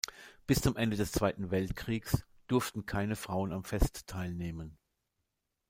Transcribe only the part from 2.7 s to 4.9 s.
keine Frauen am Fest teilnehmen.